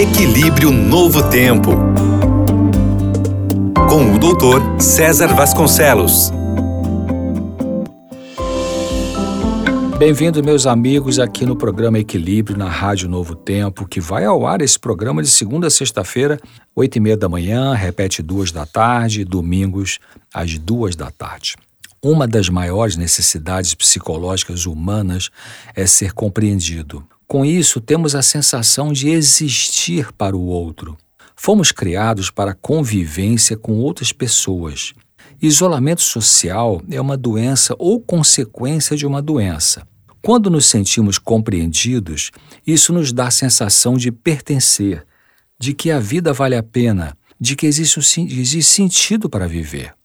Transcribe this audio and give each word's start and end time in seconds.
Equilíbrio 0.00 0.70
Novo 0.70 1.28
Tempo. 1.28 1.72
Com 3.90 4.14
o 4.14 4.16
doutor 4.16 4.80
César 4.80 5.34
Vasconcelos. 5.34 6.30
Bem-vindo, 9.98 10.40
meus 10.44 10.68
amigos, 10.68 11.18
aqui 11.18 11.44
no 11.44 11.56
programa 11.56 11.98
Equilíbrio 11.98 12.56
na 12.56 12.68
Rádio 12.68 13.08
Novo 13.08 13.34
Tempo, 13.34 13.88
que 13.88 14.00
vai 14.00 14.24
ao 14.24 14.46
ar 14.46 14.60
esse 14.60 14.78
programa 14.78 15.20
de 15.20 15.28
segunda 15.28 15.66
a 15.66 15.70
sexta-feira, 15.70 16.38
oito 16.76 16.94
e 16.94 17.00
meia 17.00 17.16
da 17.16 17.28
manhã, 17.28 17.74
repete 17.74 18.22
duas 18.22 18.52
da 18.52 18.64
tarde, 18.64 19.24
domingos 19.24 19.98
às 20.32 20.56
duas 20.60 20.94
da 20.94 21.10
tarde. 21.10 21.56
Uma 22.00 22.28
das 22.28 22.48
maiores 22.48 22.96
necessidades 22.96 23.74
psicológicas 23.74 24.64
humanas 24.64 25.28
é 25.74 25.84
ser 25.86 26.12
compreendido. 26.12 27.04
Com 27.28 27.44
isso, 27.44 27.78
temos 27.78 28.14
a 28.14 28.22
sensação 28.22 28.90
de 28.90 29.10
existir 29.10 30.10
para 30.14 30.34
o 30.34 30.46
outro. 30.46 30.96
Fomos 31.36 31.70
criados 31.70 32.30
para 32.30 32.54
convivência 32.54 33.54
com 33.54 33.74
outras 33.74 34.12
pessoas. 34.12 34.94
Isolamento 35.40 36.00
social 36.00 36.80
é 36.90 36.98
uma 36.98 37.18
doença 37.18 37.76
ou 37.78 38.00
consequência 38.00 38.96
de 38.96 39.06
uma 39.06 39.20
doença. 39.20 39.86
Quando 40.22 40.48
nos 40.48 40.64
sentimos 40.64 41.18
compreendidos, 41.18 42.30
isso 42.66 42.94
nos 42.94 43.12
dá 43.12 43.26
a 43.26 43.30
sensação 43.30 43.98
de 43.98 44.10
pertencer, 44.10 45.06
de 45.60 45.74
que 45.74 45.90
a 45.90 46.00
vida 46.00 46.32
vale 46.32 46.56
a 46.56 46.62
pena, 46.62 47.14
de 47.38 47.54
que 47.54 47.66
existe, 47.66 48.00
existe 48.22 48.62
sentido 48.62 49.28
para 49.28 49.46
viver. 49.46 49.97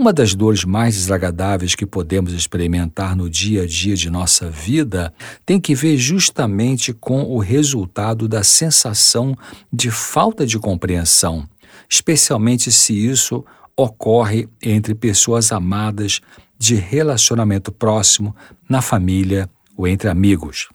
Uma 0.00 0.12
das 0.12 0.32
dores 0.32 0.64
mais 0.64 0.94
desagradáveis 0.94 1.74
que 1.74 1.84
podemos 1.84 2.32
experimentar 2.32 3.16
no 3.16 3.28
dia 3.28 3.64
a 3.64 3.66
dia 3.66 3.96
de 3.96 4.08
nossa 4.08 4.48
vida 4.48 5.12
tem 5.44 5.60
que 5.60 5.74
ver 5.74 5.96
justamente 5.96 6.92
com 6.92 7.24
o 7.24 7.40
resultado 7.40 8.28
da 8.28 8.44
sensação 8.44 9.36
de 9.72 9.90
falta 9.90 10.46
de 10.46 10.56
compreensão, 10.56 11.48
especialmente 11.90 12.70
se 12.70 12.92
isso 12.94 13.44
ocorre 13.76 14.48
entre 14.62 14.94
pessoas 14.94 15.50
amadas 15.50 16.20
de 16.56 16.76
relacionamento 16.76 17.72
próximo, 17.72 18.36
na 18.68 18.80
família 18.80 19.50
ou 19.76 19.88
entre 19.88 20.08
amigos. 20.08 20.68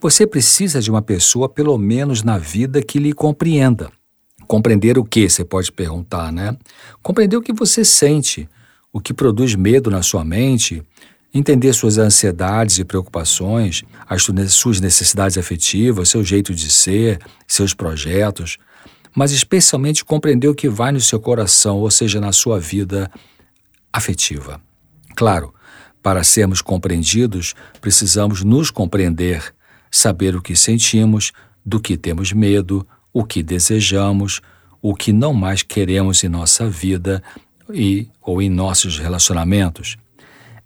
Você 0.00 0.26
precisa 0.26 0.80
de 0.80 0.90
uma 0.90 1.00
pessoa, 1.00 1.48
pelo 1.48 1.78
menos 1.78 2.24
na 2.24 2.38
vida, 2.38 2.82
que 2.82 2.98
lhe 2.98 3.12
compreenda. 3.12 3.88
Compreender 4.48 4.98
o 4.98 5.04
que? 5.04 5.28
Você 5.28 5.44
pode 5.44 5.70
perguntar, 5.70 6.32
né? 6.32 6.56
Compreender 7.00 7.36
o 7.36 7.40
que 7.40 7.52
você 7.52 7.84
sente 7.84 8.48
o 8.94 9.00
que 9.00 9.12
produz 9.12 9.56
medo 9.56 9.90
na 9.90 10.02
sua 10.02 10.24
mente, 10.24 10.80
entender 11.34 11.72
suas 11.72 11.98
ansiedades 11.98 12.78
e 12.78 12.84
preocupações, 12.84 13.82
as 14.06 14.22
suas 14.50 14.80
necessidades 14.80 15.36
afetivas, 15.36 16.10
seu 16.10 16.22
jeito 16.22 16.54
de 16.54 16.70
ser, 16.70 17.18
seus 17.44 17.74
projetos, 17.74 18.56
mas 19.12 19.32
especialmente 19.32 20.04
compreender 20.04 20.46
o 20.46 20.54
que 20.54 20.68
vai 20.68 20.92
no 20.92 21.00
seu 21.00 21.18
coração, 21.18 21.78
ou 21.78 21.90
seja, 21.90 22.20
na 22.20 22.30
sua 22.30 22.60
vida 22.60 23.10
afetiva. 23.92 24.60
Claro, 25.16 25.52
para 26.00 26.22
sermos 26.22 26.62
compreendidos, 26.62 27.52
precisamos 27.80 28.44
nos 28.44 28.70
compreender, 28.70 29.52
saber 29.90 30.36
o 30.36 30.42
que 30.42 30.54
sentimos, 30.54 31.32
do 31.66 31.80
que 31.80 31.96
temos 31.96 32.32
medo, 32.32 32.86
o 33.12 33.24
que 33.24 33.42
desejamos, 33.42 34.40
o 34.80 34.94
que 34.94 35.12
não 35.12 35.34
mais 35.34 35.62
queremos 35.62 36.22
em 36.22 36.28
nossa 36.28 36.68
vida 36.68 37.20
e 37.72 38.08
ou 38.22 38.40
em 38.42 38.50
nossos 38.50 38.98
relacionamentos. 38.98 39.96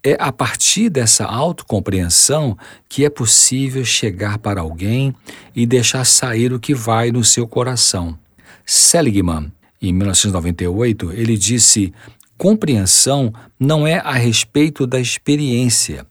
É 0.02 0.16
a 0.20 0.32
partir 0.32 0.88
dessa 0.88 1.24
autocompreensão 1.24 2.56
que 2.88 3.04
é 3.04 3.10
possível 3.10 3.84
chegar 3.84 4.38
para 4.38 4.60
alguém 4.60 5.14
e 5.54 5.66
deixar 5.66 6.04
sair 6.04 6.52
o 6.52 6.60
que 6.60 6.74
vai 6.74 7.10
no 7.10 7.24
seu 7.24 7.46
coração. 7.46 8.16
Seligman, 8.64 9.52
em 9.82 9.92
1998, 9.92 11.12
ele 11.12 11.36
disse: 11.36 11.92
compreensão 12.36 13.32
não 13.58 13.86
é 13.86 13.98
a 13.98 14.12
respeito 14.12 14.86
da 14.86 15.00
experiência, 15.00 16.06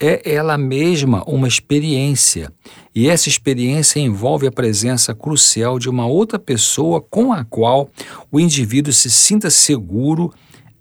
é 0.00 0.32
ela 0.32 0.56
mesma 0.56 1.24
uma 1.24 1.48
experiência, 1.48 2.52
e 2.94 3.08
essa 3.08 3.28
experiência 3.28 3.98
envolve 3.98 4.46
a 4.46 4.52
presença 4.52 5.14
crucial 5.14 5.78
de 5.78 5.88
uma 5.88 6.06
outra 6.06 6.38
pessoa 6.38 7.00
com 7.00 7.32
a 7.32 7.44
qual 7.44 7.90
o 8.30 8.38
indivíduo 8.38 8.92
se 8.92 9.10
sinta 9.10 9.50
seguro, 9.50 10.32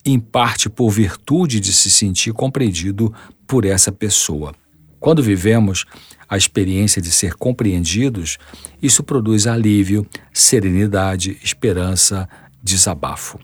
em 0.06 0.20
parte 0.20 0.70
por 0.70 0.90
virtude 0.90 1.60
de 1.60 1.74
se 1.74 1.90
sentir 1.90 2.32
compreendido 2.32 3.14
por 3.46 3.66
essa 3.66 3.92
pessoa. 3.92 4.54
Quando 5.00 5.22
vivemos 5.22 5.86
a 6.30 6.38
experiência 6.38 7.02
de 7.02 7.12
ser 7.12 7.34
compreendidos, 7.36 8.38
isso 8.82 9.04
produz 9.04 9.48
alívio, 9.48 10.06
serenidade, 10.34 11.38
esperança, 11.44 12.28
desabafo. 12.64 13.40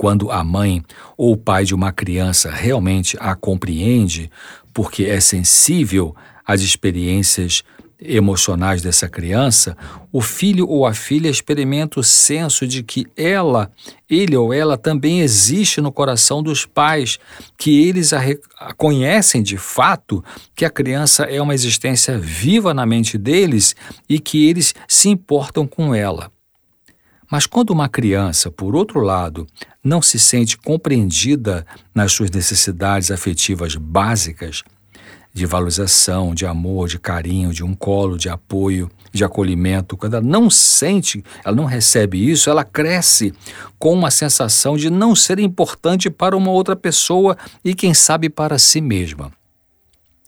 Quando 0.00 0.30
a 0.30 0.42
mãe 0.42 0.82
ou 1.14 1.34
o 1.34 1.36
pai 1.36 1.66
de 1.66 1.74
uma 1.74 1.92
criança 1.92 2.50
realmente 2.50 3.18
a 3.20 3.34
compreende, 3.36 4.30
porque 4.72 5.04
é 5.04 5.20
sensível 5.20 6.16
às 6.42 6.62
experiências 6.62 7.62
emocionais 8.00 8.80
dessa 8.80 9.06
criança, 9.10 9.76
o 10.10 10.22
filho 10.22 10.66
ou 10.66 10.86
a 10.86 10.94
filha 10.94 11.28
experimenta 11.28 12.00
o 12.00 12.02
senso 12.02 12.66
de 12.66 12.82
que 12.82 13.06
ela, 13.14 13.70
ele 14.08 14.34
ou 14.34 14.54
ela 14.54 14.78
também 14.78 15.20
existe 15.20 15.82
no 15.82 15.92
coração 15.92 16.42
dos 16.42 16.64
pais, 16.64 17.18
que 17.58 17.86
eles 17.86 18.14
a, 18.14 18.22
a 18.58 18.72
conhecem 18.72 19.42
de 19.42 19.58
fato, 19.58 20.24
que 20.56 20.64
a 20.64 20.70
criança 20.70 21.24
é 21.24 21.42
uma 21.42 21.52
existência 21.52 22.18
viva 22.18 22.72
na 22.72 22.86
mente 22.86 23.18
deles 23.18 23.76
e 24.08 24.18
que 24.18 24.48
eles 24.48 24.74
se 24.88 25.10
importam 25.10 25.66
com 25.66 25.94
ela. 25.94 26.32
Mas 27.30 27.46
quando 27.46 27.70
uma 27.70 27.88
criança, 27.88 28.50
por 28.50 28.74
outro 28.74 29.00
lado, 29.00 29.46
não 29.82 30.02
se 30.02 30.18
sente 30.18 30.58
compreendida 30.58 31.64
nas 31.94 32.12
suas 32.12 32.30
necessidades 32.30 33.10
afetivas 33.10 33.76
básicas, 33.76 34.62
de 35.32 35.46
valorização, 35.46 36.34
de 36.34 36.44
amor, 36.44 36.88
de 36.88 36.98
carinho, 36.98 37.52
de 37.52 37.62
um 37.62 37.72
colo, 37.74 38.18
de 38.18 38.28
apoio, 38.28 38.90
de 39.12 39.24
acolhimento, 39.24 39.96
quando 39.96 40.14
ela 40.14 40.26
não 40.26 40.50
sente, 40.50 41.24
ela 41.44 41.54
não 41.54 41.64
recebe 41.64 42.28
isso, 42.28 42.50
ela 42.50 42.64
cresce 42.64 43.32
com 43.78 43.92
uma 43.92 44.10
sensação 44.10 44.76
de 44.76 44.90
não 44.90 45.14
ser 45.14 45.38
importante 45.38 46.10
para 46.10 46.36
uma 46.36 46.50
outra 46.50 46.74
pessoa 46.74 47.36
e, 47.64 47.74
quem 47.74 47.94
sabe, 47.94 48.28
para 48.28 48.58
si 48.58 48.80
mesma. 48.80 49.32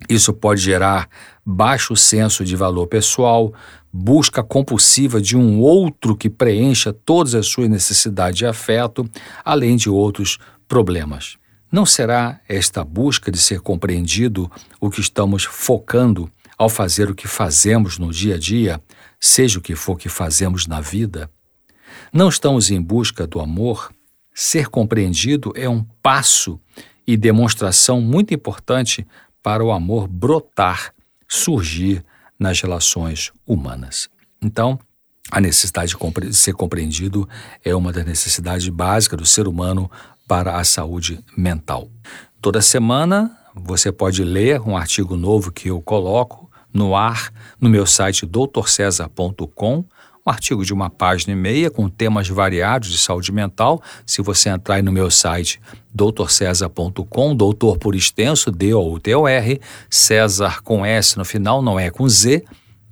Isso 0.08 0.32
pode 0.32 0.60
gerar 0.60 1.08
baixo 1.44 1.96
senso 1.96 2.44
de 2.44 2.54
valor 2.54 2.86
pessoal, 2.86 3.52
busca 3.92 4.42
compulsiva 4.42 5.20
de 5.20 5.36
um 5.36 5.60
outro 5.60 6.16
que 6.16 6.30
preencha 6.30 6.92
todas 6.92 7.34
as 7.34 7.46
suas 7.46 7.68
necessidades 7.68 8.38
de 8.38 8.46
afeto, 8.46 9.08
além 9.44 9.76
de 9.76 9.90
outros 9.90 10.38
problemas. 10.68 11.36
Não 11.70 11.84
será 11.84 12.40
esta 12.48 12.84
busca 12.84 13.30
de 13.30 13.38
ser 13.38 13.60
compreendido 13.60 14.50
o 14.80 14.90
que 14.90 15.00
estamos 15.00 15.44
focando 15.44 16.30
ao 16.56 16.68
fazer 16.68 17.10
o 17.10 17.14
que 17.14 17.26
fazemos 17.26 17.98
no 17.98 18.12
dia 18.12 18.36
a 18.36 18.38
dia, 18.38 18.80
seja 19.18 19.58
o 19.58 19.62
que 19.62 19.74
for 19.74 19.96
que 19.96 20.08
fazemos 20.08 20.66
na 20.66 20.80
vida? 20.80 21.30
Não 22.12 22.28
estamos 22.28 22.70
em 22.70 22.80
busca 22.80 23.26
do 23.26 23.40
amor? 23.40 23.92
Ser 24.34 24.68
compreendido 24.68 25.52
é 25.56 25.68
um 25.68 25.82
passo 26.02 26.60
e 27.06 27.16
demonstração 27.16 28.00
muito 28.00 28.32
importante 28.32 29.06
para 29.42 29.64
o 29.64 29.72
amor 29.72 30.06
brotar, 30.06 30.94
surgir 31.32 32.04
nas 32.38 32.60
relações 32.60 33.32
humanas. 33.46 34.10
Então, 34.40 34.78
a 35.30 35.40
necessidade 35.40 35.94
de 35.96 36.36
ser 36.36 36.52
compreendido 36.52 37.26
é 37.64 37.74
uma 37.74 37.90
das 37.90 38.04
necessidades 38.04 38.68
básicas 38.68 39.18
do 39.18 39.24
ser 39.24 39.48
humano 39.48 39.90
para 40.28 40.58
a 40.58 40.64
saúde 40.64 41.24
mental. 41.34 41.88
Toda 42.38 42.60
semana 42.60 43.34
você 43.54 43.90
pode 43.90 44.22
ler 44.22 44.60
um 44.60 44.76
artigo 44.76 45.16
novo 45.16 45.50
que 45.50 45.68
eu 45.68 45.80
coloco 45.80 46.50
no 46.72 46.94
ar 46.94 47.32
no 47.58 47.70
meu 47.70 47.86
site 47.86 48.26
doutorcesar.com 48.26 49.84
um 50.26 50.30
artigo 50.30 50.64
de 50.64 50.72
uma 50.72 50.88
página 50.88 51.32
e 51.32 51.36
meia 51.36 51.70
com 51.70 51.88
temas 51.88 52.28
variados 52.28 52.90
de 52.90 52.98
saúde 52.98 53.32
mental. 53.32 53.82
Se 54.06 54.22
você 54.22 54.48
entrar 54.48 54.76
aí 54.76 54.82
no 54.82 54.92
meu 54.92 55.10
site 55.10 55.60
doutorcesar.com, 55.92 57.34
doutor 57.34 57.78
por 57.78 57.94
extenso, 57.94 58.50
D-O-U-T-O-R, 58.50 59.60
César 59.90 60.62
com 60.62 60.86
S 60.86 61.18
no 61.18 61.24
final, 61.24 61.60
não 61.60 61.78
é 61.78 61.90
com 61.90 62.08
Z, 62.08 62.44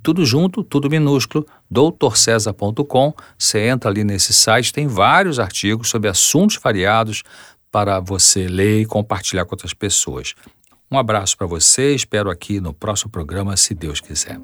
tudo 0.03 0.25
junto, 0.25 0.63
tudo 0.63 0.89
minúsculo, 0.89 1.45
doutorcesar.com. 1.69 3.13
Você 3.37 3.67
entra 3.67 3.89
ali 3.89 4.03
nesse 4.03 4.33
site, 4.33 4.73
tem 4.73 4.87
vários 4.87 5.39
artigos 5.39 5.89
sobre 5.89 6.09
assuntos 6.09 6.59
variados 6.61 7.23
para 7.71 7.99
você 7.99 8.47
ler 8.47 8.81
e 8.81 8.85
compartilhar 8.85 9.45
com 9.45 9.53
outras 9.53 9.73
pessoas. 9.73 10.35
Um 10.91 10.97
abraço 10.97 11.37
para 11.37 11.47
você, 11.47 11.95
espero 11.95 12.29
aqui 12.29 12.59
no 12.59 12.73
próximo 12.73 13.09
programa, 13.09 13.55
se 13.55 13.73
Deus 13.73 14.01
quiser. 14.01 14.37